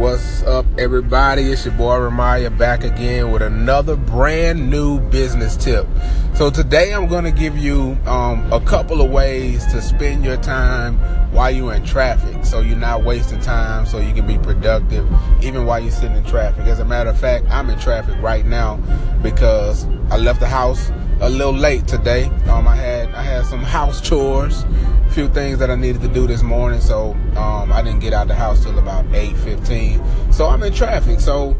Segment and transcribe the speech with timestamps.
[0.00, 1.52] What's up, everybody?
[1.52, 5.86] It's your boy Ramaya back again with another brand new business tip.
[6.32, 10.38] So, today I'm going to give you um, a couple of ways to spend your
[10.38, 10.96] time
[11.32, 15.06] while you're in traffic so you're not wasting time, so you can be productive
[15.42, 16.64] even while you're sitting in traffic.
[16.64, 18.76] As a matter of fact, I'm in traffic right now
[19.22, 20.90] because I left the house
[21.20, 22.24] a little late today.
[22.48, 24.64] Um, I had I had some house chores
[25.10, 28.28] few things that I needed to do this morning, so um, I didn't get out
[28.28, 30.32] the house till about 8:15.
[30.32, 31.20] So I'm in traffic.
[31.20, 31.56] So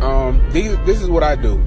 [0.00, 1.58] um, these, this is what I do.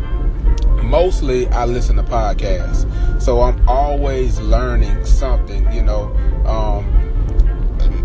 [0.82, 5.70] Mostly, I listen to podcasts, so I'm always learning something.
[5.74, 6.86] You know, um,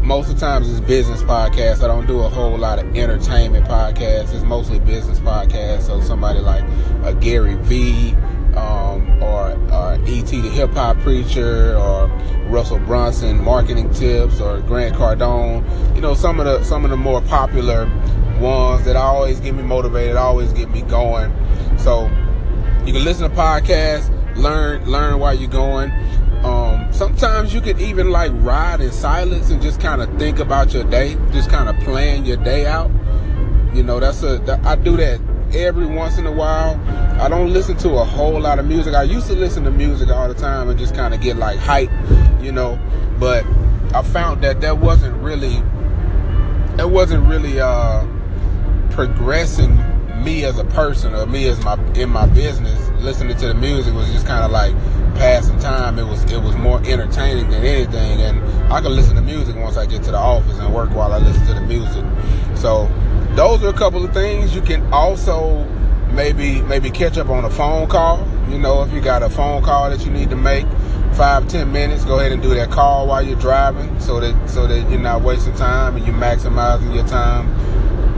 [0.04, 1.82] most of the times it's business podcasts.
[1.82, 4.34] I don't do a whole lot of entertainment podcasts.
[4.34, 5.82] It's mostly business podcasts.
[5.82, 6.64] So somebody like
[7.04, 8.16] a Gary Vee
[8.56, 9.58] um, or,
[10.06, 10.40] E.T.
[10.40, 12.06] the hip hop preacher, or
[12.48, 15.94] Russell Brunson marketing tips, or Grant Cardone.
[15.94, 17.86] You know, some of the some of the more popular
[18.40, 21.32] ones that always get me motivated, always get me going.
[21.78, 22.10] So
[22.84, 25.92] you can listen to podcasts, learn learn while you're going.
[26.44, 30.74] Um, sometimes you can even like ride in silence and just kind of think about
[30.74, 32.90] your day, just kind of plan your day out.
[33.72, 35.20] You know, that's a I do that
[35.54, 36.80] every once in a while.
[37.20, 38.94] I don't listen to a whole lot of music.
[38.94, 41.58] I used to listen to music all the time and just kind of get like
[41.58, 41.90] hype,
[42.40, 42.78] you know.
[43.18, 43.44] But
[43.94, 45.62] I found that that wasn't really,
[46.78, 48.06] it wasn't really uh,
[48.90, 49.76] progressing
[50.22, 52.88] me as a person or me as my in my business.
[53.00, 54.74] Listening to the music was just kind of like
[55.16, 55.98] passing time.
[55.98, 59.76] It was it was more entertaining than anything, and I could listen to music once
[59.76, 62.04] I get to the office and work while I listen to the music.
[62.56, 62.88] So
[63.34, 64.54] those are a couple of things.
[64.54, 65.64] You can also
[66.12, 68.26] maybe maybe catch up on a phone call.
[68.48, 70.66] You know, if you got a phone call that you need to make,
[71.14, 74.66] five ten minutes, go ahead and do that call while you're driving, so that so
[74.66, 77.48] that you're not wasting time and you're maximizing your time.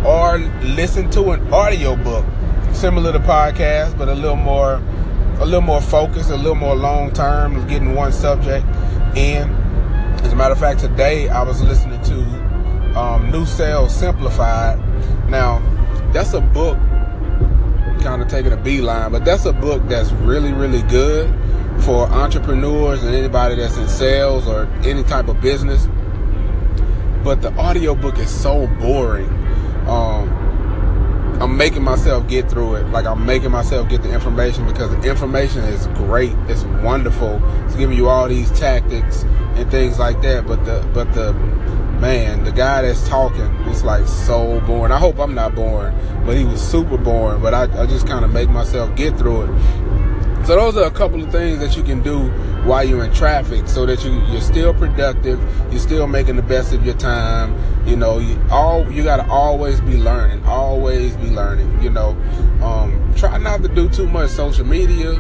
[0.04, 2.26] Or listen to an audio book,
[2.72, 4.82] similar to podcast, but a little more
[5.38, 8.66] a little more focused, a little more long term, getting one subject
[9.16, 9.50] in.
[10.22, 14.78] As a matter of fact, today I was listening to um, New Sales Simplified
[15.29, 15.61] now,
[16.12, 16.79] that's a book,
[18.01, 21.29] kind of taking a beeline, but that's a book that's really, really good
[21.83, 25.89] for entrepreneurs and anybody that's in sales or any type of business.
[27.24, 29.29] But the audiobook is so boring.
[29.89, 30.29] Um,
[31.40, 32.86] I'm making myself get through it.
[32.90, 36.33] Like I'm making myself get the information because the information is great.
[36.48, 37.42] It's wonderful.
[37.64, 39.24] It's giving you all these tactics
[39.57, 40.46] and things like that.
[40.46, 41.33] But the but the
[42.00, 44.92] man, the guy that's talking is like so boring.
[44.92, 47.40] I hope I'm not boring, but he was super boring.
[47.40, 50.44] But I, I just kind of make myself get through it.
[50.46, 52.28] So those are a couple of things that you can do
[52.64, 55.40] while you're in traffic, so that you you're still productive,
[55.70, 57.56] you're still making the best of your time.
[57.86, 61.83] You know, you all you got to always be learning, always be learning.
[61.83, 62.10] You know,
[62.62, 65.14] um, try not to do too much social media,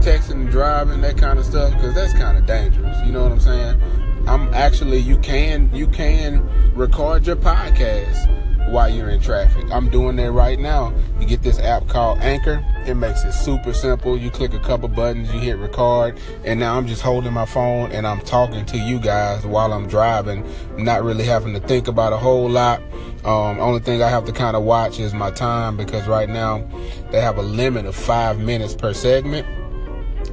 [0.00, 2.98] texting and driving, that kind of stuff, because that's kind of dangerous.
[3.06, 3.80] You know what I'm saying?
[4.26, 6.42] I'm actually you can you can
[6.74, 8.30] record your podcast
[8.70, 9.70] while you're in traffic.
[9.70, 10.94] I'm doing that right now.
[11.20, 12.64] You get this app called Anchor.
[12.86, 14.16] It makes it super simple.
[14.16, 17.92] You click a couple buttons, you hit record, and now I'm just holding my phone
[17.92, 20.48] and I'm talking to you guys while I'm driving,
[20.78, 22.80] not really having to think about a whole lot.
[23.24, 26.66] Um, only thing I have to kind of watch is my time because right now
[27.10, 29.46] they have a limit of five minutes per segment.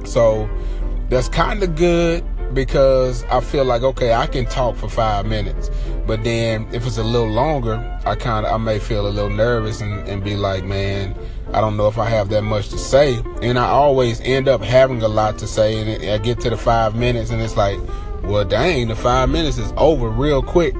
[0.08, 0.48] So
[1.10, 5.70] that's kind of good because I feel like okay, I can talk for five minutes,
[6.06, 9.30] but then if it's a little longer, I kind of I may feel a little
[9.30, 11.16] nervous and, and be like, man,
[11.52, 14.62] I don't know if I have that much to say, and I always end up
[14.62, 17.78] having a lot to say, and I get to the five minutes, and it's like,
[18.22, 20.74] well, dang, the five minutes is over real quick.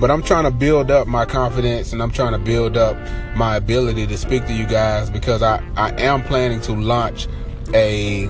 [0.00, 2.96] But I'm trying to build up my confidence and I'm trying to build up
[3.36, 7.28] my ability to speak to you guys because I, I am planning to launch
[7.72, 8.28] a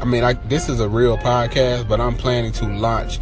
[0.00, 3.18] I mean, I, this is a real podcast, but I'm planning to launch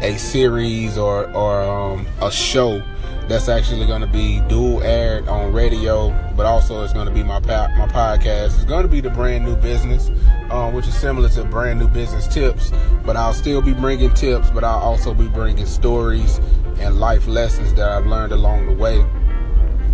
[0.00, 2.82] a series or or um, a show
[3.28, 7.22] that's actually going to be dual aired on radio, but also it's going to be
[7.22, 8.46] my my podcast.
[8.46, 10.10] It's going to be the brand new business,
[10.50, 12.72] um, which is similar to brand new business tips,
[13.04, 16.38] but I'll still be bringing tips, but I'll also be bringing stories
[16.78, 19.04] and life lessons that I've learned along the way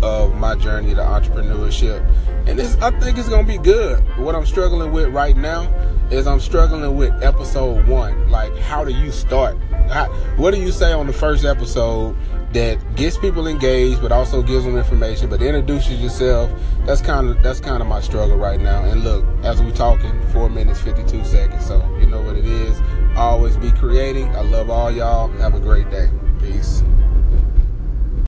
[0.01, 2.05] of my journey to entrepreneurship.
[2.49, 3.99] And this, I think it's gonna be good.
[4.17, 5.71] What I'm struggling with right now
[6.09, 8.31] is I'm struggling with episode one.
[8.31, 9.55] Like, how do you start?
[9.87, 12.17] How, what do you say on the first episode
[12.53, 16.51] that gets people engaged, but also gives them information, but introduces yourself?
[16.87, 18.83] That's kind of that's kind of my struggle right now.
[18.83, 21.67] And look, as we're talking, four minutes fifty two seconds.
[21.67, 22.81] So you know what it is.
[23.15, 24.35] Always be creating.
[24.35, 25.27] I love all y'all.
[25.33, 26.09] Have a great day.
[26.39, 26.81] Peace.